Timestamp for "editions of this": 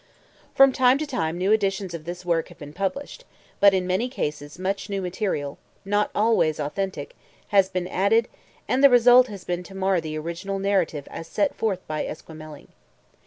1.51-2.25